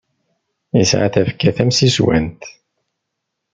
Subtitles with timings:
[0.81, 2.41] Isɛa tafekka tamsiswant.